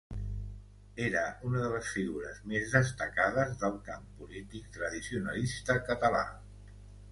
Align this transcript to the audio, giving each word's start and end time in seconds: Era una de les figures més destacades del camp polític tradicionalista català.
Era 1.07 1.21
una 1.49 1.59
de 1.63 1.67
les 1.73 1.91
figures 1.97 2.39
més 2.53 2.73
destacades 2.79 3.53
del 3.65 3.79
camp 3.91 4.09
polític 4.23 4.75
tradicionalista 4.81 5.79
català. 5.93 6.27